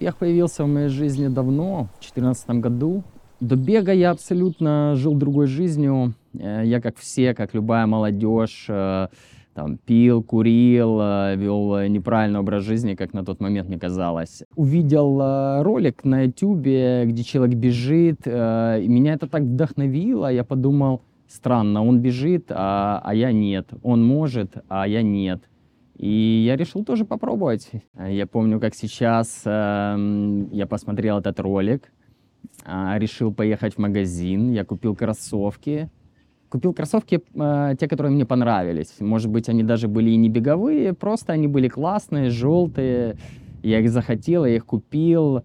Бег 0.00 0.16
появился 0.16 0.64
в 0.64 0.68
моей 0.68 0.88
жизни 0.88 1.28
давно, 1.28 1.88
в 1.98 2.00
2014 2.00 2.50
году. 2.50 3.02
До 3.40 3.56
бега 3.56 3.92
я 3.92 4.10
абсолютно 4.10 4.94
жил 4.96 5.14
другой 5.14 5.46
жизнью. 5.46 6.14
Э, 6.34 6.62
Я, 6.64 6.80
как 6.80 6.96
все, 6.96 7.34
как 7.34 7.54
любая 7.54 7.86
молодежь, 7.86 8.66
э, 8.68 9.08
там, 9.54 9.78
пил, 9.78 10.22
курил, 10.22 10.98
э, 11.00 11.36
вел 11.36 11.88
неправильный 11.88 12.40
образ 12.40 12.64
жизни, 12.64 12.94
как 12.94 13.12
на 13.12 13.24
тот 13.24 13.40
момент 13.40 13.68
мне 13.68 13.78
казалось. 13.78 14.44
Увидел 14.56 15.62
ролик 15.62 16.04
на 16.04 16.22
YouTube, 16.22 16.60
где 16.60 17.22
человек 17.24 17.56
бежит, 17.56 18.26
и 18.26 18.86
меня 18.88 19.14
это 19.14 19.26
так 19.26 19.42
вдохновило. 19.42 20.32
Я 20.32 20.44
подумал, 20.44 21.02
странно, 21.28 21.84
он 21.84 22.00
бежит, 22.00 22.46
а, 22.50 23.02
а 23.04 23.14
я 23.14 23.32
нет. 23.32 23.68
Он 23.82 24.04
может, 24.04 24.56
а 24.68 24.86
я 24.86 25.02
нет. 25.02 25.42
И 26.02 26.42
я 26.44 26.56
решил 26.56 26.84
тоже 26.84 27.04
попробовать. 27.04 27.70
Э, 27.94 28.12
Я 28.12 28.26
помню, 28.26 28.58
как 28.58 28.74
сейчас 28.74 29.42
эм, 29.44 30.50
я 30.50 30.66
посмотрел 30.66 31.18
этот 31.18 31.38
ролик, 31.38 31.92
а, 32.64 32.98
решил 32.98 33.32
поехать 33.32 33.74
в 33.74 33.78
магазин, 33.78 34.50
я 34.50 34.64
купил 34.64 34.96
кроссовки. 34.96 35.88
Купил 36.48 36.74
кроссовки, 36.74 37.20
э, 37.34 37.76
те, 37.78 37.86
которые 37.86 38.12
мне 38.12 38.26
понравились. 38.26 38.98
Может 38.98 39.30
быть, 39.30 39.48
они 39.48 39.62
даже 39.62 39.86
были 39.86 40.10
и 40.10 40.16
не 40.16 40.28
беговые, 40.28 40.92
просто 40.92 41.34
они 41.34 41.46
были 41.46 41.68
классные, 41.68 42.30
желтые. 42.30 43.14
Я 43.62 43.78
их 43.78 43.88
захотел, 43.88 44.44
я 44.44 44.56
их 44.56 44.66
купил. 44.66 45.44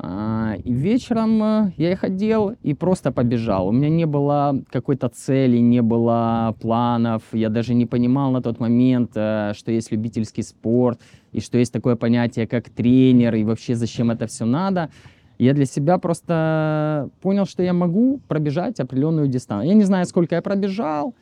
А, 0.00 0.54
И 0.64 0.72
вечером 0.72 1.42
э, 1.42 1.72
я 1.76 1.92
их 1.92 2.04
одел 2.04 2.54
и 2.62 2.74
просто 2.74 3.10
побежал. 3.10 3.68
У 3.68 3.72
меня 3.72 3.88
не 3.88 4.06
было 4.06 4.62
какой-то 4.70 5.08
цели, 5.08 5.58
не 5.58 5.82
было 5.82 6.54
планов. 6.60 7.22
Я 7.32 7.48
даже 7.48 7.74
не 7.74 7.86
понимал 7.86 8.30
на 8.30 8.40
тот 8.40 8.60
момент, 8.60 9.10
э, 9.16 9.52
что 9.56 9.72
есть 9.72 9.90
любительский 9.90 10.42
спорт 10.42 11.00
и 11.32 11.40
что 11.40 11.58
есть 11.58 11.72
такое 11.72 11.96
понятие, 11.96 12.46
как 12.46 12.70
тренер, 12.70 13.34
и 13.34 13.44
вообще 13.44 13.74
зачем 13.74 14.10
это 14.10 14.26
все 14.26 14.44
надо. 14.44 14.88
Я 15.38 15.52
для 15.52 15.66
себя 15.66 15.98
просто 15.98 17.10
понял, 17.20 17.46
что 17.46 17.62
я 17.62 17.72
могу 17.72 18.20
пробежать 18.28 18.80
определенную 18.80 19.28
дистанцию. 19.28 19.68
Я 19.68 19.74
не 19.74 19.84
знаю, 19.84 20.06
сколько 20.06 20.36
я 20.36 20.42
пробежал, 20.42 21.14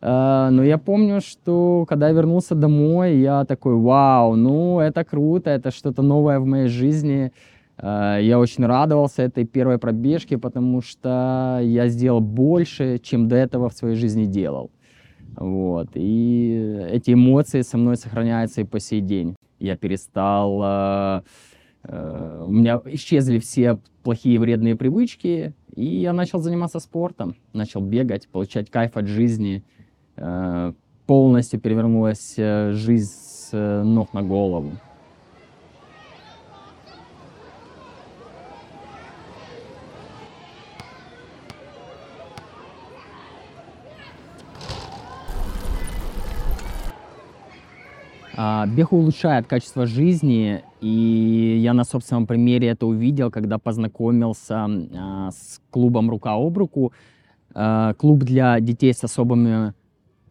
э, 0.00 0.48
но 0.50 0.64
я 0.64 0.78
помню, 0.78 1.20
что 1.20 1.84
когда 1.88 2.08
я 2.08 2.14
вернулся 2.14 2.56
домой, 2.56 3.18
я 3.18 3.44
такой, 3.44 3.76
вау, 3.76 4.34
ну 4.34 4.80
это 4.80 5.04
круто, 5.04 5.50
это 5.50 5.70
что-то 5.70 6.02
новое 6.02 6.40
в 6.40 6.46
моей 6.46 6.68
жизни. 6.68 7.30
Э, 7.78 8.18
Я 8.22 8.38
очень 8.38 8.64
радовался 8.66 9.22
этой 9.22 9.44
первой 9.44 9.78
пробежке, 9.78 10.38
потому 10.38 10.80
что 10.82 11.60
я 11.62 11.88
сделал 11.88 12.20
больше, 12.20 12.98
чем 12.98 13.28
до 13.28 13.36
этого 13.36 13.68
в 13.68 13.74
своей 13.74 13.96
жизни 13.96 14.26
делал. 14.26 14.70
Вот. 15.36 15.88
И 15.94 16.86
эти 16.90 17.12
эмоции 17.12 17.60
со 17.62 17.76
мной 17.76 17.96
сохраняются 17.96 18.62
и 18.62 18.64
по 18.64 18.80
сей 18.80 19.00
день. 19.00 19.36
Я 19.58 19.76
перестал... 19.76 20.60
э, 20.62 21.22
э, 21.84 22.44
У 22.46 22.50
меня 22.50 22.80
исчезли 22.86 23.38
все 23.38 23.78
плохие 24.02 24.38
вредные 24.38 24.76
привычки, 24.76 25.54
и 25.74 25.84
я 25.84 26.12
начал 26.12 26.38
заниматься 26.38 26.78
спортом, 26.80 27.34
начал 27.52 27.80
бегать, 27.80 28.28
получать 28.28 28.70
кайф 28.70 28.96
от 28.96 29.06
жизни. 29.06 29.62
Полностью 31.06 31.60
перевернулась 31.60 32.36
жизнь 32.36 33.12
с 33.12 33.82
ног 33.84 34.14
на 34.14 34.22
голову. 34.22 34.72
Бег 48.36 48.92
улучшает 48.92 49.46
качество 49.46 49.86
жизни, 49.86 50.62
и 50.82 51.58
я 51.58 51.72
на 51.72 51.84
собственном 51.84 52.26
примере 52.26 52.68
это 52.68 52.86
увидел, 52.86 53.30
когда 53.30 53.58
познакомился 53.58 54.66
а, 54.66 55.30
с 55.30 55.60
клубом 55.70 56.10
«Рука 56.10 56.34
об 56.34 56.58
руку». 56.58 56.92
А, 57.54 57.94
Клуб 57.94 58.24
для 58.24 58.60
детей 58.60 58.92
с 58.92 59.02
особыми 59.02 59.72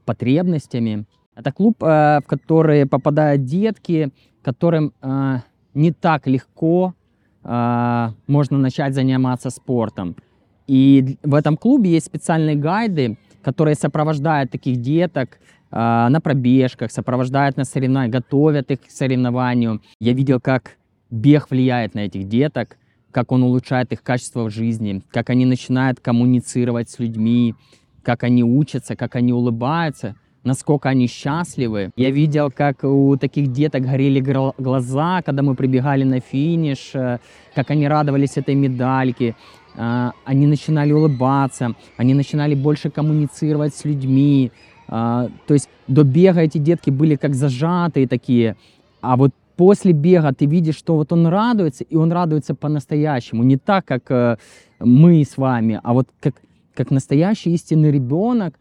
потребностями. 0.06 1.06
Это 1.36 1.52
клуб, 1.52 1.78
а, 1.82 2.20
в 2.24 2.28
который 2.28 2.86
попадают 2.86 3.44
детки, 3.44 4.12
которым 4.44 4.94
а, 5.02 5.42
не 5.74 5.92
так 5.92 6.28
легко 6.28 6.94
а, 7.44 8.14
можно 8.28 8.60
начать 8.60 8.94
заниматься 8.94 9.50
спортом. 9.50 10.16
И 10.68 11.18
в 11.24 11.34
этом 11.34 11.58
клубе 11.58 11.92
есть 11.92 12.06
специальные 12.06 12.56
гайды, 12.56 13.18
которые 13.42 13.76
сопровождают 13.76 14.52
таких 14.52 14.78
деток 14.78 15.40
а, 15.65 15.65
на 15.76 16.22
пробежках, 16.24 16.92
сопровождают 16.92 17.58
на 17.58 17.66
соревнованиях, 17.66 18.14
готовят 18.14 18.72
их 18.72 18.82
к 18.82 18.90
соревнованию. 18.90 19.82
Я 20.00 20.14
видел, 20.14 20.40
как 20.40 20.78
бег 21.12 21.50
влияет 21.50 21.96
на 21.96 22.00
этих 22.00 22.28
деток, 22.28 22.78
как 23.12 23.32
он 23.32 23.44
улучшает 23.44 23.92
их 23.92 24.02
качество 24.02 24.44
в 24.44 24.50
жизни, 24.50 25.02
как 25.12 25.30
они 25.30 25.46
начинают 25.46 26.00
коммуницировать 26.00 26.90
с 26.90 27.00
людьми, 27.00 27.56
как 28.04 28.24
они 28.24 28.44
учатся, 28.44 28.96
как 28.96 29.16
они 29.16 29.34
улыбаются, 29.34 30.16
насколько 30.44 30.90
они 30.90 31.08
счастливы. 31.08 31.92
Я 31.96 32.12
видел, 32.12 32.52
как 32.52 32.84
у 32.84 33.18
таких 33.18 33.52
деток 33.52 33.84
горели 33.84 34.20
глаза, 34.58 35.22
когда 35.26 35.42
мы 35.44 35.56
прибегали 35.56 36.04
на 36.04 36.20
финиш, 36.20 36.92
э, 36.94 37.20
как 37.56 37.72
они 37.72 37.88
радовались 37.88 38.38
этой 38.38 38.56
медальке. 38.56 39.36
А, 39.78 40.14
Они 40.24 40.48
начинали 40.48 40.94
улыбаться, 40.94 41.74
они 41.98 42.14
начинали 42.14 42.56
больше 42.56 42.90
коммуницировать 42.90 43.76
с 43.76 43.84
людьми. 43.86 44.52
А, 44.88 45.30
То 45.48 45.54
есть 45.54 45.70
до 45.88 46.04
бега 46.04 46.42
эти 46.42 46.58
детки 46.58 46.90
были 46.90 47.16
как 47.16 47.34
зажатые 47.34 48.08
такие, 48.08 48.56
а 49.02 49.16
вот 49.18 49.32
после 49.56 49.94
бега 49.94 50.34
ты 50.34 50.46
видишь, 50.46 50.76
что 50.76 50.96
вот 50.96 51.12
он 51.12 51.28
радуется, 51.28 51.84
и 51.84 51.96
он 51.96 52.12
радуется 52.12 52.56
по-настоящему. 52.56 53.44
Не 53.44 53.58
так, 53.58 53.86
как 53.86 54.12
э, 54.12 54.38
мы 54.80 55.24
с 55.24 55.38
вами, 55.38 55.80
а 55.84 55.94
вот 55.94 56.08
как, 56.20 56.36
как 56.74 56.92
настоящий 56.92 57.54
истинный 57.54 57.92
ребенок, 57.92 58.60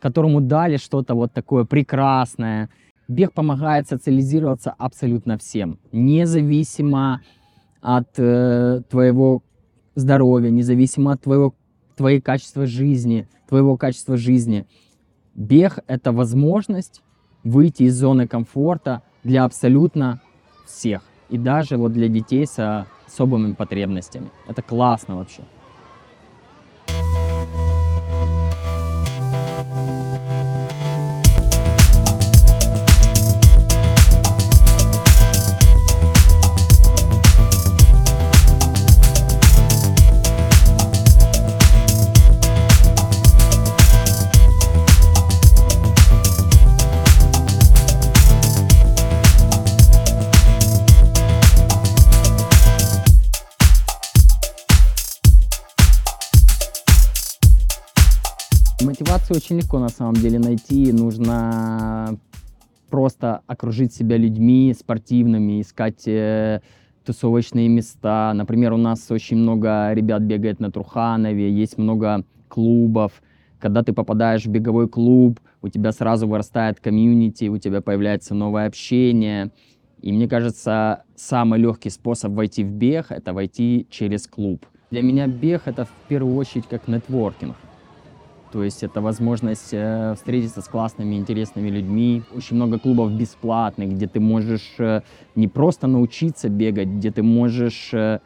которому 0.00 0.40
дали 0.40 0.76
что-то 0.76 1.14
вот 1.14 1.32
такое 1.32 1.64
прекрасное. 1.64 2.68
Бег 3.08 3.32
помогает 3.32 3.88
социализироваться 3.88 4.74
абсолютно 4.76 5.38
всем, 5.38 5.78
независимо 5.92 7.22
от 7.80 8.08
э, 8.18 8.82
твоего 8.90 9.42
здоровья, 9.94 10.50
независимо 10.50 11.12
от 11.12 11.22
твоего, 11.22 11.54
твоей 11.96 12.20
качества 12.20 12.66
жизни, 12.66 13.28
твоего 13.48 13.76
качества 13.76 14.16
жизни. 14.16 14.66
Бег– 15.36 15.80
это 15.86 16.12
возможность 16.12 17.02
выйти 17.44 17.82
из 17.82 17.94
зоны 17.98 18.26
комфорта 18.26 19.02
для 19.22 19.44
абсолютно 19.44 20.22
всех. 20.66 21.02
И 21.28 21.36
даже 21.36 21.76
вот 21.76 21.92
для 21.92 22.08
детей 22.08 22.46
с 22.46 22.86
особыми 23.06 23.52
потребностями. 23.52 24.30
Это 24.48 24.62
классно 24.62 25.16
вообще. 25.16 25.42
Очень 59.36 59.58
легко 59.58 59.78
на 59.78 59.88
самом 59.88 60.14
деле 60.14 60.38
найти. 60.38 60.92
Нужно 60.92 62.18
просто 62.90 63.42
окружить 63.46 63.92
себя 63.92 64.16
людьми 64.16 64.74
спортивными, 64.78 65.60
искать 65.60 66.08
э, 66.08 66.60
тусовочные 67.04 67.68
места. 67.68 68.32
Например, 68.34 68.72
у 68.72 68.76
нас 68.76 69.10
очень 69.10 69.36
много 69.36 69.92
ребят 69.92 70.22
бегает 70.22 70.60
на 70.60 70.70
Труханове, 70.72 71.50
есть 71.50 71.78
много 71.78 72.24
клубов. 72.48 73.12
Когда 73.60 73.82
ты 73.82 73.92
попадаешь 73.92 74.44
в 74.44 74.50
беговой 74.50 74.88
клуб, 74.88 75.40
у 75.62 75.68
тебя 75.68 75.92
сразу 75.92 76.26
вырастает 76.26 76.80
комьюнити, 76.80 77.48
у 77.48 77.58
тебя 77.58 77.80
появляется 77.80 78.34
новое 78.34 78.66
общение. 78.66 79.50
И 80.00 80.12
мне 80.12 80.28
кажется, 80.28 81.04
самый 81.16 81.58
легкий 81.58 81.90
способ 81.90 82.32
войти 82.32 82.62
в 82.64 82.70
бег– 82.70 83.06
это 83.10 83.32
войти 83.32 83.86
через 83.90 84.26
клуб. 84.26 84.64
Для 84.90 85.02
меня 85.02 85.26
бег– 85.26 85.62
это 85.64 85.84
в 85.84 85.90
первую 86.08 86.36
очередь 86.36 86.66
как 86.68 86.86
нетворкинг. 86.86 87.56
То 88.56 88.64
есть 88.64 88.82
это 88.82 89.02
возможность 89.02 89.68
э, 89.72 90.14
встретиться 90.14 90.62
с 90.62 90.68
классными, 90.68 91.16
интересными 91.16 91.68
людьми. 91.68 92.22
Очень 92.34 92.56
много 92.56 92.78
клубов 92.78 93.12
бесплатных, 93.12 93.90
где 93.90 94.06
ты 94.06 94.18
можешь 94.18 94.76
э, 94.78 95.02
не 95.34 95.46
просто 95.46 95.86
научиться 95.86 96.48
бегать, 96.48 96.88
где 96.88 97.10
ты 97.10 97.22
можешь 97.22 97.92
э, 97.92 98.20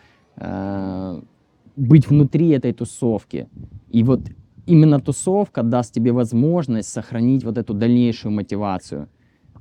быть 1.75 2.09
внутри 2.09 2.51
этой 2.51 2.73
тусовки. 2.73 3.49
И 3.89 4.05
вот 4.05 4.21
именно 4.67 5.01
тусовка 5.01 5.65
даст 5.65 5.93
тебе 5.95 6.13
возможность 6.13 6.89
сохранить 6.91 7.43
вот 7.43 7.59
эту 7.59 7.75
дальнейшую 7.75 8.31
мотивацию. 8.31 9.09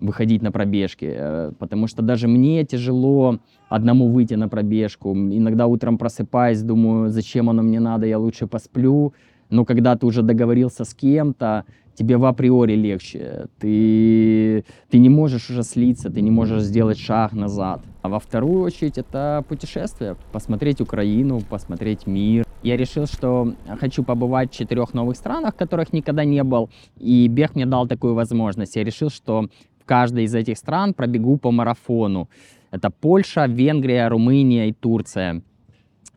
выходить 0.01 0.44
на 0.44 0.51
пробежки, 0.51 1.51
потому 1.57 1.88
что 1.88 2.01
даже 2.04 2.27
мне 2.27 2.63
тяжело 2.63 3.39
одному 3.69 4.07
выйти 4.07 4.36
на 4.36 4.48
пробежку. 4.48 5.13
Иногда 5.13 5.65
утром 5.65 5.98
просыпаюсь, 5.98 6.62
думаю, 6.62 7.10
зачем 7.10 7.50
оно 7.50 7.63
мне 7.63 7.80
надо, 7.80 8.06
я 8.06 8.19
лучше 8.19 8.45
посплю. 8.48 9.13
Но 9.50 9.66
когда 9.66 9.96
ты 9.96 10.06
уже 10.06 10.22
договорился 10.22 10.86
с 10.86 10.94
кем-то, 10.94 11.66
тебе 12.00 12.18
в 12.18 12.25
априори 12.25 12.75
легче. 12.75 13.48
Ты, 13.60 14.63
ты 14.90 15.00
не 15.00 15.10
можешь 15.10 15.50
уже 15.50 15.63
слиться, 15.63 16.10
ты 16.10 16.22
не 16.22 16.31
можешь 16.31 16.63
сделать 16.63 16.98
шаг 16.98 17.34
назад. 17.34 17.81
А 18.01 18.07
во 18.10 18.19
вторую 18.19 18.62
очередь 18.62 18.98
это 18.98 19.44
путешествие, 19.50 20.16
посмотреть 20.31 20.80
Украину, 20.80 21.42
посмотреть 21.42 22.07
мир. 22.07 22.46
Я 22.63 22.78
решил, 22.78 23.06
что 23.06 23.54
хочу 23.80 24.04
побывать 24.04 24.51
в 24.51 24.56
четырех 24.56 24.94
новых 24.94 25.18
странах, 25.18 25.56
которых 25.56 25.92
никогда 25.92 26.24
не 26.24 26.44
был, 26.44 26.69
и 26.98 27.28
бег 27.28 27.56
мне 27.56 27.66
дал 27.66 27.88
такую 27.88 28.13
возможность. 28.13 28.78
Я 28.78 28.84
решил, 28.84 29.10
что 29.10 29.48
в 29.81 29.86
каждой 29.86 30.24
из 30.24 30.36
этих 30.36 30.57
стран 30.57 30.94
пробегу 30.94 31.38
по 31.38 31.51
марафону. 31.51 32.30
Это 32.72 32.92
Польша, 32.92 33.46
Венгрия, 33.46 34.07
Румыния 34.07 34.69
и 34.69 34.74
Турция. 34.74 35.42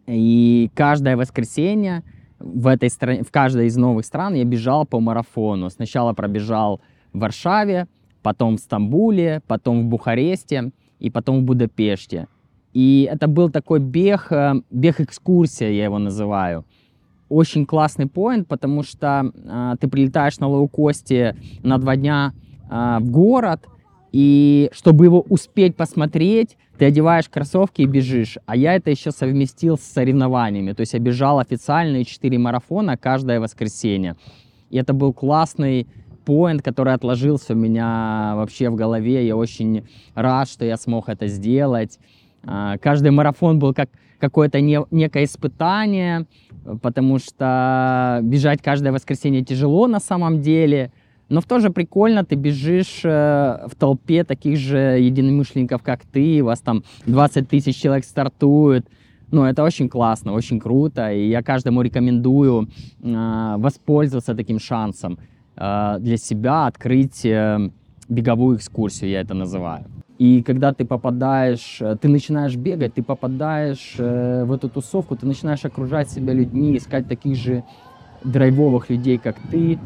И 0.06 0.70
каждое 0.74 1.16
воскресенье 1.16 2.02
в, 2.42 2.66
этой 2.66 2.90
стране, 2.90 3.22
в 3.22 3.30
каждой 3.30 3.66
из 3.66 3.76
новых 3.76 4.04
стран 4.04 4.34
я 4.34 4.44
бежал 4.44 4.84
по 4.86 5.00
марафону. 5.00 5.70
Сначала 5.70 6.12
пробежал 6.12 6.80
в 7.12 7.18
Варшаве, 7.18 7.86
потом 8.22 8.56
в 8.56 8.60
Стамбуле, 8.60 9.42
потом 9.46 9.82
в 9.82 9.86
Бухаресте 9.86 10.72
и 10.98 11.10
потом 11.10 11.40
в 11.40 11.42
Будапеште. 11.44 12.28
И 12.72 13.08
это 13.10 13.28
был 13.28 13.50
такой 13.50 13.80
бег, 13.80 14.28
э, 14.30 14.54
бег-экскурсия, 14.70 15.70
я 15.70 15.84
его 15.84 15.98
называю. 15.98 16.64
Очень 17.28 17.66
классный 17.66 18.06
поинт, 18.06 18.48
потому 18.48 18.82
что 18.82 19.30
э, 19.34 19.76
ты 19.80 19.88
прилетаешь 19.88 20.38
на 20.38 20.48
лоукосте 20.48 21.36
на 21.62 21.78
два 21.78 21.96
дня 21.96 22.32
э, 22.70 22.98
в 23.00 23.10
город, 23.10 23.66
и 24.12 24.70
чтобы 24.72 25.04
его 25.04 25.20
успеть 25.28 25.76
посмотреть, 25.76 26.56
ты 26.82 26.86
одеваешь 26.86 27.28
кроссовки 27.28 27.82
и 27.82 27.86
бежишь. 27.86 28.38
А 28.44 28.56
я 28.56 28.74
это 28.74 28.90
еще 28.90 29.12
совместил 29.12 29.78
с 29.78 29.82
соревнованиями. 29.82 30.72
То 30.72 30.80
есть 30.80 30.94
я 30.94 30.98
бежал 30.98 31.38
официальные 31.38 32.04
4 32.04 32.38
марафона 32.38 32.96
каждое 32.96 33.38
воскресенье. 33.38 34.16
И 34.68 34.78
это 34.78 34.92
был 34.92 35.12
классный 35.12 35.86
поинт, 36.24 36.60
который 36.60 36.92
отложился 36.92 37.52
у 37.52 37.56
меня 37.56 38.32
вообще 38.34 38.68
в 38.68 38.74
голове. 38.74 39.24
Я 39.24 39.36
очень 39.36 39.84
рад, 40.16 40.48
что 40.48 40.64
я 40.64 40.76
смог 40.76 41.08
это 41.08 41.28
сделать. 41.28 42.00
А, 42.42 42.78
каждый 42.78 43.12
марафон 43.12 43.60
был 43.60 43.74
как 43.74 43.88
какое-то 44.18 44.60
не, 44.60 44.80
некое 44.90 45.22
испытание, 45.22 46.26
потому 46.82 47.20
что 47.20 48.18
бежать 48.24 48.60
каждое 48.60 48.92
воскресенье 48.92 49.44
тяжело 49.44 49.86
на 49.86 50.00
самом 50.00 50.40
деле. 50.40 50.90
Но 51.32 51.40
в 51.40 51.46
то 51.46 51.60
же 51.60 51.70
прикольно, 51.70 52.24
ты 52.24 52.34
бежишь 52.34 53.00
э, 53.04 53.66
в 53.66 53.74
толпе 53.78 54.22
таких 54.22 54.58
же 54.58 54.76
единомышленников, 54.76 55.82
как 55.82 56.00
ты, 56.12 56.42
у 56.42 56.44
вас 56.44 56.60
там 56.60 56.84
20 57.06 57.48
тысяч 57.48 57.76
человек 57.76 58.04
стартует. 58.04 58.86
Ну, 59.30 59.44
это 59.44 59.62
очень 59.64 59.88
классно, 59.88 60.34
очень 60.34 60.60
круто, 60.60 61.10
и 61.10 61.28
я 61.30 61.42
каждому 61.42 61.80
рекомендую 61.80 62.68
э, 63.02 63.54
воспользоваться 63.56 64.34
таким 64.34 64.58
шансом 64.58 65.18
э, 65.56 65.96
для 66.00 66.18
себя, 66.18 66.66
открыть 66.66 67.24
э, 67.24 67.70
беговую 68.10 68.58
экскурсию, 68.58 69.10
я 69.10 69.22
это 69.22 69.32
называю. 69.32 69.86
И 70.18 70.42
когда 70.42 70.74
ты 70.74 70.84
попадаешь, 70.84 71.78
э, 71.80 71.96
ты 71.98 72.08
начинаешь 72.08 72.56
бегать, 72.56 72.92
ты 72.92 73.02
попадаешь 73.02 73.94
э, 73.96 74.44
в 74.44 74.52
эту 74.52 74.68
тусовку, 74.68 75.16
ты 75.16 75.24
начинаешь 75.24 75.64
окружать 75.64 76.10
себя 76.10 76.34
людьми, 76.34 76.76
искать 76.76 77.08
таких 77.08 77.36
же 77.36 77.64
драйвовых 78.24 78.90
людей, 78.90 79.18
как 79.18 79.36
ты. 79.50 79.78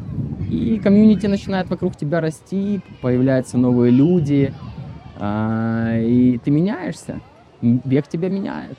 И 0.49 0.79
комьюнити 0.81 1.27
начинает 1.27 1.69
вокруг 1.69 1.95
тебя 1.95 2.21
расти, 2.21 2.81
появляются 3.01 3.57
новые 3.57 3.91
люди, 3.91 4.53
э, 5.19 6.03
и 6.05 6.39
ты 6.43 6.51
меняешься. 6.51 7.19
Бег 7.61 8.07
тебя 8.07 8.29
меняет. 8.29 8.77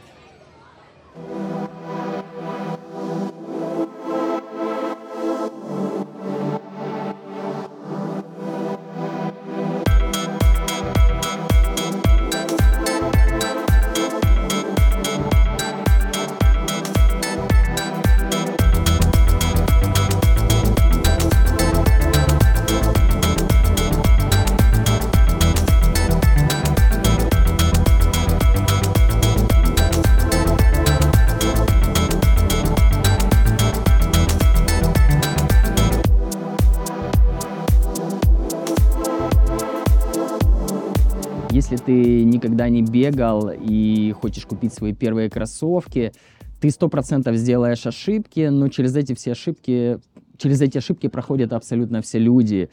Если 41.58 41.75
ты 41.75 42.22
никогда 42.22 42.69
не 42.69 42.82
бегал 42.82 43.50
и 43.52 44.12
хочешь 44.12 44.46
купить 44.46 44.72
свои 44.72 44.93
первые 44.93 45.28
кроссовки, 45.28 46.12
ты 46.60 46.70
сто 46.70 46.88
процентов 46.88 47.34
сделаешь 47.34 47.84
ошибки, 47.84 48.46
но 48.46 48.69
через 48.69 48.94
эти 48.94 49.12
все 49.12 49.32
ошибки, 49.32 49.99
через 50.37 50.60
эти 50.60 50.78
ошибки 50.78 51.08
проходят 51.08 51.52
абсолютно 51.52 52.00
все 52.00 52.20
люди. 52.20 52.70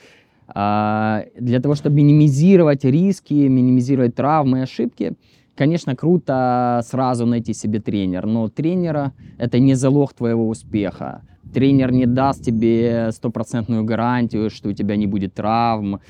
А 0.48 1.24
для 1.36 1.60
того, 1.62 1.74
чтобы 1.74 1.96
минимизировать 1.96 2.86
риски, 2.86 3.34
минимизировать 3.34 4.14
травмы 4.14 4.60
и 4.60 4.62
ошибки, 4.62 5.14
конечно, 5.56 5.96
круто 5.96 6.82
сразу 6.86 7.26
найти 7.26 7.56
себе 7.56 7.80
тренер, 7.80 8.28
но 8.28 8.50
тренера 8.50 9.14
это 9.40 9.58
не 9.58 9.74
залог 9.74 10.14
твоего 10.14 10.48
успеха. 10.48 11.24
Тренер 11.56 11.92
не 11.92 12.06
даст 12.06 12.44
тебе 12.44 13.10
стопроцентную 13.12 13.84
гарантию, 13.84 14.52
что 14.52 14.70
у 14.70 14.74
тебя 14.74 14.96
не 14.96 15.08
будет 15.08 15.34
травм, 15.34 16.02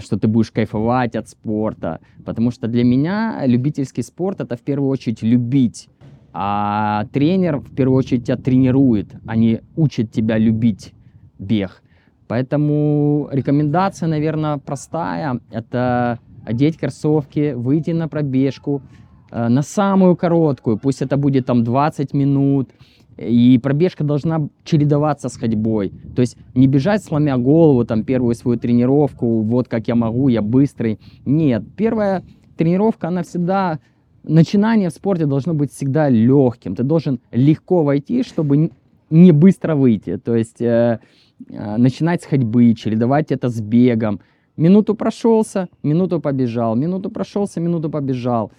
что 0.00 0.18
ты 0.18 0.28
будешь 0.28 0.50
кайфовать 0.50 1.16
от 1.16 1.28
спорта. 1.28 2.00
Потому 2.24 2.50
что 2.50 2.68
для 2.68 2.84
меня 2.84 3.42
любительский 3.46 4.02
спорт 4.02 4.40
это 4.40 4.56
в 4.56 4.60
первую 4.60 4.90
очередь 4.90 5.22
любить. 5.22 5.88
А 6.32 7.06
тренер 7.12 7.58
в 7.58 7.74
первую 7.74 7.98
очередь 7.98 8.24
тебя 8.26 8.36
тренирует, 8.36 9.08
а 9.26 9.36
не 9.36 9.60
учит 9.76 10.12
тебя 10.12 10.38
любить 10.38 10.92
бег. 11.38 11.82
Поэтому 12.28 13.28
рекомендация, 13.32 14.08
наверное, 14.08 14.58
простая. 14.58 15.40
Это 15.50 16.18
одеть 16.44 16.76
кроссовки, 16.76 17.54
выйти 17.54 17.90
на 17.90 18.08
пробежку, 18.08 18.82
э, 19.30 19.48
на 19.48 19.62
самую 19.62 20.16
короткую, 20.16 20.78
пусть 20.78 21.02
это 21.02 21.16
будет 21.16 21.46
там 21.46 21.64
20 21.64 22.14
минут, 22.14 22.70
и 23.18 23.58
пробежка 23.58 24.04
должна 24.04 24.48
чередоваться 24.64 25.28
с 25.28 25.36
ходьбой. 25.36 25.92
То 26.14 26.20
есть 26.20 26.36
не 26.54 26.66
бежать, 26.66 27.04
сломя 27.04 27.36
голову, 27.36 27.84
там, 27.84 28.04
первую 28.04 28.34
свою 28.34 28.58
тренировку, 28.58 29.40
вот 29.40 29.68
как 29.68 29.88
я 29.88 29.94
могу, 29.94 30.28
я 30.28 30.42
быстрый. 30.42 30.98
Нет, 31.24 31.64
первая 31.76 32.22
тренировка, 32.56 33.08
она 33.08 33.22
всегда... 33.22 33.78
Начинание 34.24 34.90
в 34.90 34.92
спорте 34.92 35.26
должно 35.26 35.54
быть 35.54 35.72
всегда 35.72 36.08
легким. 36.10 36.74
Ты 36.74 36.82
должен 36.82 37.20
легко 37.32 37.82
войти, 37.82 38.22
чтобы 38.22 38.70
не 39.10 39.32
быстро 39.32 39.74
выйти. 39.74 40.18
То 40.18 40.36
есть 40.36 40.60
э, 40.60 41.00
э, 41.48 41.76
начинать 41.76 42.22
с 42.22 42.26
ходьбы, 42.26 42.74
чередовать 42.74 43.32
это 43.32 43.48
с 43.48 43.60
бегом. 43.60 44.20
Минуту 44.56 44.94
прошелся, 44.94 45.68
минуту 45.82 46.20
побежал, 46.20 46.76
минуту 46.76 47.10
прошелся, 47.10 47.60
минуту 47.60 47.88
побежал. 47.88 48.50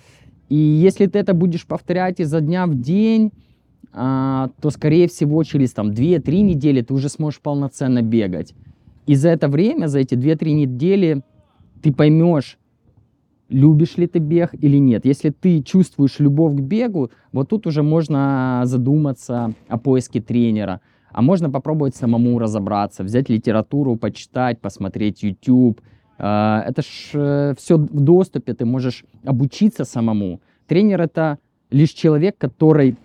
И 0.48 0.56
если 0.56 1.06
ты 1.06 1.20
это 1.20 1.34
будешь 1.34 1.68
повторять 1.68 2.20
изо 2.20 2.40
дня 2.42 2.66
в 2.66 2.74
день, 2.74 3.32
а, 3.92 4.50
то, 4.62 4.70
скорее 4.70 5.08
всего, 5.08 5.44
через 5.44 5.74
там 5.74 5.92
2-3 5.92 6.42
недели 6.42 6.82
ты 6.82 6.94
уже 6.94 7.10
сможешь 7.10 7.42
полноценно 7.42 8.02
бегать. 8.02 8.54
И 9.08 9.16
за 9.16 9.30
это 9.30 9.48
время, 9.48 9.88
за 9.88 10.00
эти 10.00 10.14
2-3 10.14 10.52
недели 10.52 11.24
ты 11.82 11.92
поймешь, 11.92 12.58
любишь 13.50 13.98
ли 13.98 14.08
ты 14.08 14.20
бег 14.20 14.54
или 14.54 14.78
нет. 14.78 15.06
Если 15.06 15.32
ты 15.32 15.64
чувствуешь 15.64 16.20
любовь 16.20 16.56
к 16.56 16.60
бегу, 16.62 17.10
вот 17.32 17.50
тут 17.50 17.66
уже 17.68 17.84
можно 17.84 18.62
задуматься 18.66 19.54
о 19.68 19.78
поиске 19.78 20.22
тренера. 20.22 20.82
А 21.12 21.24
можно 21.24 21.50
попробовать 21.50 21.96
самому 21.96 22.38
разобраться, 22.38 23.04
взять 23.04 23.30
литературу, 23.30 23.96
почитать, 23.96 24.60
посмотреть 24.60 25.24
YouTube. 25.24 25.82
А, 26.20 26.64
это 26.68 26.84
ж 26.84 27.12
э, 27.14 27.54
все 27.58 27.78
в 27.78 28.00
доступе, 28.00 28.54
ты 28.54 28.66
можешь 28.66 29.06
обучиться 29.24 29.86
самому. 29.86 30.40
Тренер 30.68 31.02
это 31.02 31.40
лишь 31.72 31.92
человек, 31.92 32.38
который 32.38 32.96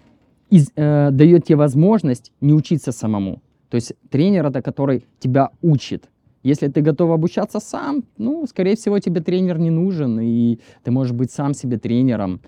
из, 0.50 0.70
э, 0.76 1.10
дает 1.10 1.44
тебе 1.44 1.56
возможность 1.56 2.32
не 2.40 2.52
учиться 2.52 2.92
самому. 2.92 3.40
То 3.70 3.76
есть 3.76 3.94
тренер 4.10 4.46
это 4.46 4.62
который 4.62 5.04
тебя 5.18 5.50
учит. 5.62 6.08
Если 6.44 6.68
ты 6.68 6.82
готов 6.82 7.10
обучаться 7.10 7.60
сам, 7.60 8.04
ну, 8.18 8.46
скорее 8.46 8.74
всего, 8.76 8.98
тебе 8.98 9.20
тренер 9.20 9.58
не 9.58 9.70
нужен, 9.70 10.20
и 10.20 10.58
ты 10.82 10.90
можешь 10.90 11.12
быть 11.12 11.30
сам 11.30 11.54
себе 11.54 11.78
тренером, 11.78 12.40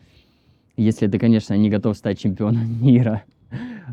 если 0.76 1.06
ты, 1.06 1.18
конечно, 1.18 1.56
не 1.56 1.70
готов 1.70 1.96
стать 1.96 2.18
чемпионом 2.18 2.82
мира. 2.82 3.22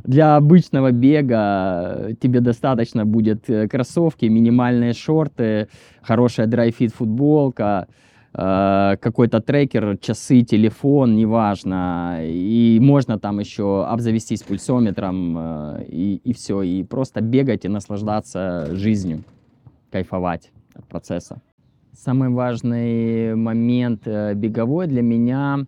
Для 0.04 0.36
обычного 0.36 0.92
бега 0.92 2.10
тебе 2.20 2.42
достаточно 2.42 3.06
будет 3.06 3.50
э, 3.50 3.68
кроссовки, 3.68 4.26
минимальные 4.26 4.94
шорты, 4.94 5.68
хорошая 6.02 6.48
драйфит 6.48 6.94
футболка, 6.94 7.88
э, 7.88 7.94
какой-то 8.34 9.42
трекер, 9.42 9.98
часы, 10.00 10.42
телефон, 10.42 11.16
неважно. 11.16 12.20
И 12.22 12.80
можно 12.82 13.20
там 13.20 13.40
еще 13.40 13.86
обзавестись 13.86 14.42
пульсометром 14.42 15.38
э, 15.38 15.86
и, 15.88 16.16
и 16.24 16.34
все. 16.34 16.64
И 16.64 16.84
просто 16.84 17.22
бегать 17.22 17.66
и 17.66 17.70
наслаждаться 17.70 18.76
жизнью, 18.76 19.24
кайфовать 19.92 20.52
от 20.74 20.86
процесса. 20.86 21.42
Самый 21.92 22.30
важный 22.30 23.36
момент 23.36 24.08
беговой 24.08 24.88
для 24.88 25.04
меня 25.04 25.60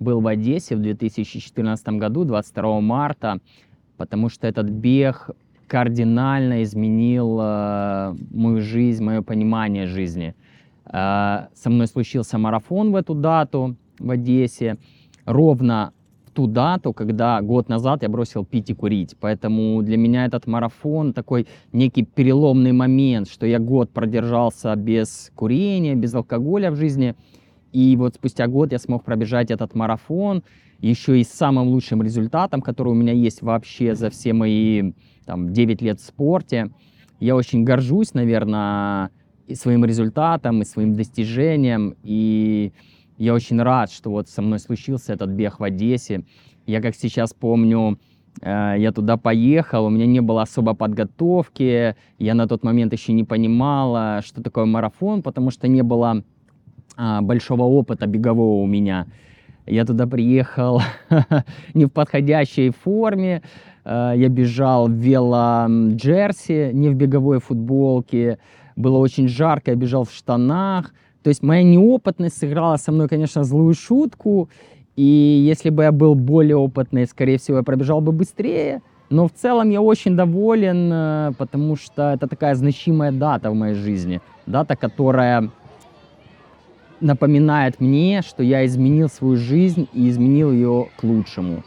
был 0.00 0.20
в 0.20 0.26
Одессе 0.26 0.76
в 0.76 0.80
2014 0.80 1.88
году, 1.88 2.24
22 2.24 2.80
марта 2.80 3.40
потому 3.96 4.28
что 4.28 4.46
этот 4.46 4.68
бег 4.68 5.30
кардинально 5.66 6.62
изменил 6.62 7.38
э, 7.40 8.14
мою 8.30 8.60
жизнь, 8.60 9.02
мое 9.02 9.22
понимание 9.22 9.86
жизни. 9.86 10.34
Э, 10.92 11.46
со 11.54 11.70
мной 11.70 11.86
случился 11.86 12.38
марафон 12.38 12.92
в 12.92 12.96
эту 12.96 13.14
дату 13.14 13.76
в 13.98 14.10
Одессе, 14.10 14.76
ровно 15.24 15.92
в 16.26 16.30
ту 16.30 16.46
дату, 16.46 16.92
когда 16.92 17.40
год 17.40 17.68
назад 17.68 18.02
я 18.02 18.08
бросил 18.08 18.44
пить 18.44 18.70
и 18.70 18.74
курить. 18.74 19.16
Поэтому 19.20 19.82
для 19.82 19.96
меня 19.96 20.26
этот 20.26 20.46
марафон 20.46 21.12
такой 21.12 21.46
некий 21.72 22.04
переломный 22.04 22.72
момент, 22.72 23.28
что 23.28 23.46
я 23.46 23.58
год 23.58 23.90
продержался 23.90 24.74
без 24.76 25.30
курения, 25.34 25.94
без 25.94 26.14
алкоголя 26.14 26.70
в 26.70 26.76
жизни. 26.76 27.14
И 27.72 27.96
вот 27.96 28.16
спустя 28.16 28.46
год 28.46 28.72
я 28.72 28.78
смог 28.78 29.04
пробежать 29.04 29.50
этот 29.50 29.74
марафон, 29.74 30.42
еще 30.80 31.18
и 31.18 31.24
с 31.24 31.28
самым 31.28 31.68
лучшим 31.68 32.02
результатом, 32.02 32.60
который 32.60 32.88
у 32.90 32.94
меня 32.94 33.12
есть 33.12 33.42
вообще 33.42 33.94
за 33.94 34.10
все 34.10 34.32
мои 34.32 34.92
там, 35.24 35.52
9 35.52 35.82
лет 35.82 35.98
в 35.98 36.04
спорте. 36.04 36.70
Я 37.20 37.36
очень 37.36 37.64
горжусь, 37.64 38.12
наверное, 38.12 39.10
и 39.46 39.54
своим 39.54 39.84
результатом, 39.84 40.62
и 40.62 40.64
своим 40.64 40.94
достижением. 40.94 41.94
И 42.02 42.72
я 43.18 43.34
очень 43.34 43.60
рад, 43.62 43.90
что 43.90 44.10
вот 44.10 44.28
со 44.28 44.42
мной 44.42 44.58
случился 44.58 45.12
этот 45.12 45.30
бег 45.30 45.60
в 45.60 45.64
Одессе. 45.64 46.24
Я 46.66 46.80
как 46.80 46.94
сейчас 46.94 47.32
помню, 47.34 47.98
э, 48.40 48.74
я 48.78 48.92
туда 48.92 49.16
поехал, 49.16 49.86
у 49.86 49.90
меня 49.90 50.06
не 50.06 50.20
было 50.20 50.42
особо 50.42 50.74
подготовки, 50.74 51.94
я 52.18 52.34
на 52.34 52.48
тот 52.48 52.64
момент 52.64 52.92
еще 52.92 53.12
не 53.12 53.24
понимала, 53.24 54.22
что 54.24 54.42
такое 54.42 54.64
марафон, 54.64 55.22
потому 55.22 55.50
что 55.50 55.68
не 55.68 55.82
было 55.82 56.24
а, 56.96 57.22
большого 57.22 57.62
опыта 57.64 58.06
бегового 58.06 58.62
у 58.62 58.66
меня. 58.66 59.06
Я 59.66 59.84
туда 59.84 60.06
приехал 60.06 60.82
не 61.74 61.86
в 61.86 61.88
подходящей 61.88 62.70
форме. 62.70 63.42
Э, 63.84 64.12
я 64.16 64.28
бежал 64.28 64.88
в 64.88 64.92
велоджерси, 64.92 66.70
не 66.72 66.88
в 66.88 66.94
беговой 66.94 67.40
футболке. 67.40 68.38
Было 68.76 68.98
очень 68.98 69.28
жарко, 69.28 69.70
я 69.70 69.76
бежал 69.76 70.04
в 70.04 70.12
штанах. 70.12 70.92
То 71.22 71.28
есть 71.28 71.42
моя 71.42 71.62
неопытность 71.62 72.38
сыграла 72.38 72.76
со 72.76 72.92
мной, 72.92 73.08
конечно, 73.08 73.44
злую 73.44 73.74
шутку. 73.74 74.48
И 74.96 75.02
если 75.02 75.70
бы 75.70 75.84
я 75.84 75.92
был 75.92 76.14
более 76.14 76.56
опытный, 76.56 77.06
скорее 77.06 77.38
всего, 77.38 77.58
я 77.58 77.62
пробежал 77.62 78.00
бы 78.00 78.12
быстрее. 78.12 78.82
Но 79.10 79.28
в 79.28 79.32
целом 79.32 79.70
я 79.70 79.80
очень 79.80 80.16
доволен, 80.16 80.90
э, 80.92 81.32
потому 81.38 81.76
что 81.76 82.12
это 82.12 82.26
такая 82.26 82.54
значимая 82.54 83.12
дата 83.12 83.50
в 83.50 83.54
моей 83.54 83.74
жизни. 83.74 84.20
Дата, 84.46 84.76
которая 84.76 85.50
напоминает 87.00 87.80
мне, 87.80 88.22
что 88.22 88.42
я 88.42 88.64
изменил 88.64 89.08
свою 89.08 89.36
жизнь 89.36 89.88
и 89.92 90.08
изменил 90.08 90.52
ее 90.52 90.88
к 90.96 91.02
лучшему. 91.04 91.62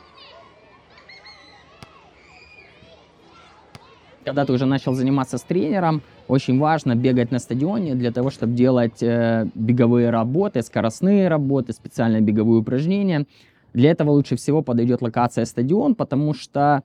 Когда 4.25 4.45
ты 4.45 4.51
уже 4.51 4.65
начал 4.65 4.93
заниматься 4.93 5.37
с 5.37 5.43
тренером, 5.43 6.01
очень 6.27 6.59
важно 6.59 6.95
бегать 6.95 7.31
на 7.31 7.39
стадионе 7.39 7.95
для 7.95 8.11
того, 8.11 8.29
чтобы 8.29 8.53
делать 8.53 9.01
э, 9.01 9.47
беговые 9.55 10.09
работы, 10.09 10.61
скоростные 10.61 11.27
работы, 11.27 11.73
специальные 11.73 12.21
беговые 12.21 12.59
упражнения. 12.59 13.25
Для 13.73 13.91
этого 13.91 14.11
лучше 14.11 14.35
всего 14.35 14.61
подойдет 14.61 15.01
локация 15.01 15.45
стадион, 15.45 15.95
потому 15.95 16.33
что 16.33 16.83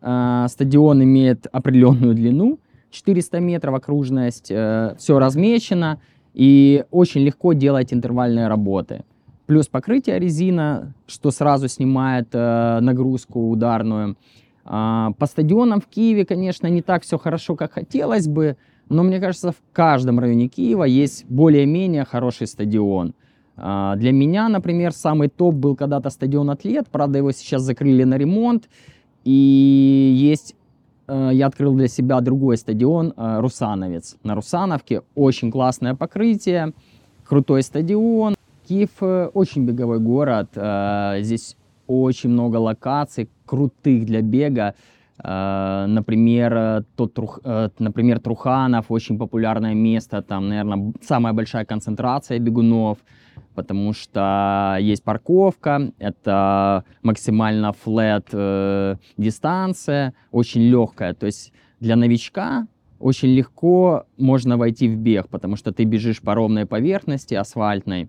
э, 0.00 0.46
стадион 0.48 1.02
имеет 1.04 1.46
определенную 1.52 2.14
длину, 2.14 2.58
400 2.90 3.40
метров 3.40 3.74
окружность, 3.74 4.50
э, 4.50 4.94
все 4.98 5.18
размечено, 5.18 6.00
и 6.34 6.84
очень 6.90 7.22
легко 7.22 7.52
делать 7.52 7.92
интервальные 7.92 8.48
работы. 8.48 9.04
Плюс 9.46 9.66
покрытие 9.66 10.18
резина, 10.18 10.94
что 11.06 11.30
сразу 11.30 11.68
снимает 11.68 12.28
э, 12.32 12.78
нагрузку 12.80 13.50
ударную. 13.50 14.16
А, 14.64 15.12
по 15.18 15.26
стадионам 15.26 15.80
в 15.80 15.86
Киеве, 15.86 16.24
конечно, 16.24 16.68
не 16.68 16.82
так 16.82 17.02
все 17.02 17.18
хорошо, 17.18 17.56
как 17.56 17.72
хотелось 17.72 18.28
бы, 18.28 18.56
но 18.90 19.02
мне 19.02 19.18
кажется, 19.20 19.52
в 19.52 19.62
каждом 19.72 20.18
районе 20.18 20.48
Киева 20.48 20.84
есть 20.84 21.24
более-менее 21.26 22.04
хороший 22.04 22.46
стадион. 22.46 23.14
А, 23.56 23.96
для 23.96 24.12
меня, 24.12 24.48
например, 24.48 24.92
самый 24.92 25.28
топ 25.28 25.54
был 25.54 25.76
когда-то 25.76 26.10
стадион 26.10 26.50
Атлет, 26.50 26.88
правда 26.88 27.18
его 27.18 27.32
сейчас 27.32 27.62
закрыли 27.62 28.04
на 28.04 28.18
ремонт, 28.18 28.68
и 29.24 30.12
есть 30.16 30.54
Э, 31.10 31.30
я 31.32 31.46
открыл 31.46 31.74
для 31.74 31.88
себя 31.88 32.20
другой 32.20 32.56
стадион, 32.56 33.12
э, 33.16 33.40
Русановец. 33.40 34.16
На 34.22 34.34
Русановке 34.36 35.02
очень 35.16 35.50
классное 35.50 35.94
покрытие, 35.94 36.72
крутой 37.24 37.62
стадион. 37.62 38.36
Киев 38.68 38.90
э, 39.00 39.30
очень 39.34 39.64
беговой 39.64 39.98
город, 39.98 40.50
здесь 40.52 41.56
очень 41.88 42.30
много 42.30 42.56
локаций, 42.58 43.28
крутых 43.44 44.06
для 44.06 44.22
бега. 44.22 44.74
Например, 45.22 46.84
тот, 46.96 47.18
например, 47.78 48.20
Труханов, 48.20 48.86
очень 48.90 49.18
популярное 49.18 49.74
место, 49.74 50.22
там, 50.22 50.48
наверное, 50.48 50.92
самая 51.02 51.32
большая 51.32 51.64
концентрация 51.64 52.38
бегунов 52.38 52.98
потому 53.54 53.92
что 53.92 54.78
есть 54.80 55.02
парковка, 55.04 55.92
это 55.98 56.84
максимально 57.02 57.72
флет 57.72 58.28
э, 58.32 58.96
дистанция, 59.16 60.14
очень 60.30 60.62
легкая. 60.62 61.14
То 61.14 61.26
есть 61.26 61.52
для 61.80 61.96
новичка 61.96 62.66
очень 62.98 63.28
легко 63.28 64.06
можно 64.16 64.56
войти 64.56 64.88
в 64.88 64.96
бег, 64.96 65.28
потому 65.28 65.56
что 65.56 65.72
ты 65.72 65.84
бежишь 65.84 66.20
по 66.20 66.34
ровной 66.34 66.66
поверхности 66.66 67.34
асфальтной. 67.34 68.08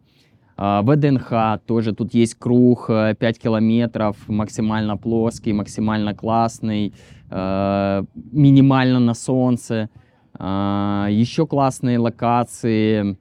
Э, 0.58 0.82
ВДНХ 0.84 1.60
тоже 1.66 1.94
тут 1.94 2.14
есть 2.14 2.36
круг 2.36 2.88
5 2.88 3.16
э, 3.22 3.34
километров, 3.34 4.18
максимально 4.28 4.98
плоский, 4.98 5.54
максимально 5.54 6.14
классный, 6.14 6.94
э, 7.30 8.04
минимально 8.32 9.00
на 9.00 9.14
солнце. 9.14 9.90
Э, 10.40 11.08
еще 11.10 11.48
классные 11.48 12.00
локации 12.00 13.18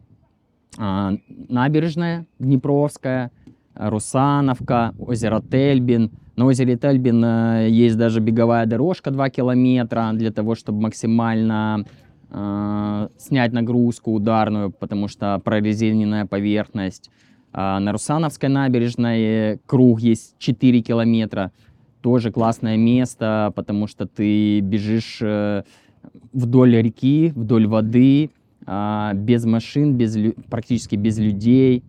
а, 0.79 1.15
набережная 1.49 2.27
Днепровская, 2.39 3.31
Русановка, 3.75 4.95
озеро 4.99 5.43
Тельбин. 5.43 6.11
На 6.37 6.47
озере 6.47 6.77
Тельбин 6.77 7.25
э, 7.25 7.69
есть 7.71 7.97
даже 7.97 8.21
беговая 8.21 8.67
дорожка 8.67 9.11
2 9.11 9.31
километра 9.31 10.11
для 10.15 10.31
того, 10.31 10.55
чтобы 10.55 10.83
максимально 10.83 11.85
э, 12.31 13.09
снять 13.19 13.53
нагрузку 13.53 14.13
ударную, 14.13 14.71
потому 14.71 15.09
что 15.09 15.41
прорезиненная 15.45 16.27
поверхность. 16.27 17.11
А 17.53 17.81
на 17.81 17.93
Русановской 17.93 18.49
набережной 18.49 19.59
круг 19.67 20.01
есть 20.01 20.37
4 20.39 20.83
километра. 20.83 21.53
Тоже 22.01 22.31
классное 22.31 22.77
место, 22.77 23.53
потому 23.55 23.87
что 23.87 24.07
ты 24.07 24.61
бежишь 24.61 25.19
э, 25.21 25.65
вдоль 26.33 26.77
реки, 26.77 27.33
вдоль 27.35 27.67
воды, 27.67 28.31
а, 28.67 29.13
без 29.15 29.45
машин, 29.45 29.97
без, 29.97 30.17
практически 30.49 30.97
без 30.97 31.19
людей. 31.19 31.85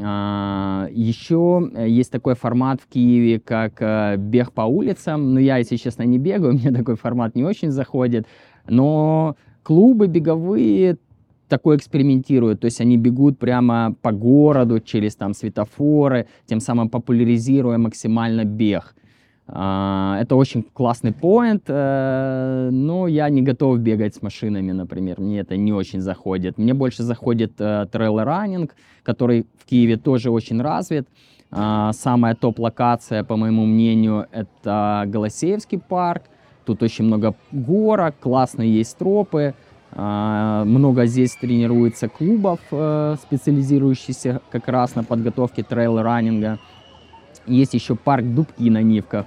А, 0.00 0.88
Еще 0.92 1.70
э, 1.74 1.88
есть 1.88 2.12
такой 2.12 2.34
формат 2.34 2.80
в 2.80 2.86
Киеве, 2.86 3.40
как 3.40 3.80
э, 3.80 4.16
бег 4.16 4.52
по 4.52 4.62
улицам. 4.62 5.34
Ну, 5.34 5.40
я, 5.40 5.56
если 5.56 5.76
честно, 5.76 6.02
не 6.02 6.18
бегаю, 6.18 6.52
мне 6.54 6.70
такой 6.70 6.96
формат 6.96 7.34
не 7.34 7.44
очень 7.44 7.70
заходит. 7.70 8.26
Но 8.68 9.36
клубы 9.68 10.06
беговые 10.06 10.96
такое 11.46 11.76
экспериментируют, 11.76 12.60
то 12.60 12.64
есть 12.64 12.80
они 12.80 12.96
бегут 12.96 13.38
прямо 13.38 13.94
по 14.00 14.12
городу 14.12 14.80
через 14.80 15.14
там 15.14 15.34
светофоры, 15.34 16.26
тем 16.46 16.60
самым 16.60 16.88
популяризируя 16.88 17.76
максимально 17.76 18.44
бег. 18.44 18.94
А, 19.46 20.16
это 20.22 20.36
очень 20.36 20.62
классный 20.62 21.12
point, 21.12 21.64
э, 21.68 22.70
но 22.72 23.08
я 23.08 23.28
не 23.28 23.42
готов 23.42 23.78
бегать 23.80 24.14
с 24.14 24.22
машинами, 24.22 24.72
например. 24.72 25.20
Мне 25.20 25.40
это 25.40 25.58
не 25.58 25.74
очень 25.74 26.00
заходит. 26.00 26.56
Мне 26.56 26.72
больше 26.72 27.02
заходит 27.02 27.52
э, 27.58 27.86
трейл-раннинг, 27.92 28.74
который 29.02 29.44
в 29.58 29.66
Киеве 29.66 29.98
тоже 29.98 30.30
очень 30.30 30.62
развит. 30.62 31.06
А, 31.50 31.92
самая 31.92 32.34
топ-локация, 32.34 33.22
по 33.22 33.36
моему 33.36 33.66
мнению, 33.66 34.26
это 34.32 35.04
Голосеевский 35.06 35.78
парк. 35.78 36.22
Тут 36.68 36.82
очень 36.82 37.06
много 37.06 37.34
горок, 37.50 38.16
классные 38.20 38.70
есть 38.70 38.98
тропы. 38.98 39.54
А, 39.92 40.64
много 40.66 41.06
здесь 41.06 41.34
тренируется 41.34 42.08
клубов, 42.08 42.60
э, 42.70 43.16
специализирующихся 43.22 44.42
как 44.50 44.68
раз 44.68 44.94
на 44.94 45.02
подготовке 45.02 45.62
трейл-раннинга. 45.62 46.58
Есть 47.46 47.72
еще 47.72 47.96
парк 47.96 48.26
Дубки 48.26 48.68
на 48.68 48.82
Нивках 48.82 49.24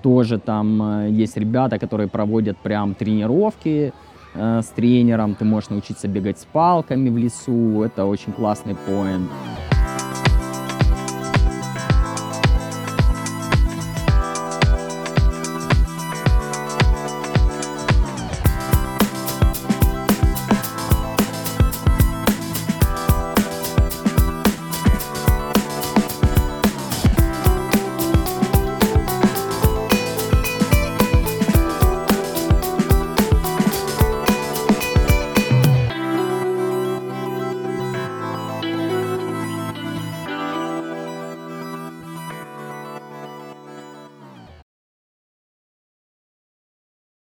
Тоже 0.00 0.38
там 0.38 1.02
э, 1.02 1.10
есть 1.10 1.36
ребята, 1.36 1.78
которые 1.78 2.08
проводят 2.08 2.56
прям 2.56 2.94
тренировки 2.94 3.92
э, 4.34 4.60
с 4.62 4.68
тренером. 4.68 5.34
Ты 5.34 5.44
можешь 5.44 5.68
научиться 5.68 6.08
бегать 6.08 6.38
с 6.38 6.46
палками 6.46 7.10
в 7.10 7.18
лесу. 7.18 7.82
Это 7.82 8.06
очень 8.06 8.32
классный 8.32 8.76
поинт. 8.86 9.28